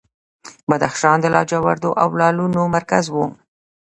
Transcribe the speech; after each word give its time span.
بدخشان 0.69 1.17
د 1.21 1.25
لاجوردو 1.35 1.89
او 2.01 2.07
لعلونو 2.19 2.61
مرکز 2.75 3.05
و 3.11 3.15